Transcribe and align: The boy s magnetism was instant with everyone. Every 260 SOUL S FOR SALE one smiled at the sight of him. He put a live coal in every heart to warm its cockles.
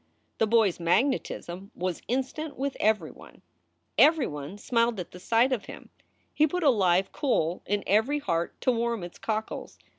The 0.39 0.47
boy 0.47 0.69
s 0.69 0.79
magnetism 0.79 1.69
was 1.75 2.01
instant 2.07 2.57
with 2.57 2.75
everyone. 2.79 3.43
Every 3.99 4.25
260 4.25 4.25
SOUL 4.25 4.25
S 4.25 4.25
FOR 4.25 4.25
SALE 4.25 4.33
one 4.33 4.57
smiled 4.93 4.99
at 4.99 5.11
the 5.11 5.19
sight 5.19 5.51
of 5.53 5.65
him. 5.65 5.89
He 6.33 6.47
put 6.47 6.63
a 6.63 6.71
live 6.71 7.11
coal 7.11 7.61
in 7.67 7.83
every 7.85 8.17
heart 8.17 8.59
to 8.61 8.71
warm 8.71 9.03
its 9.03 9.19
cockles. 9.19 9.77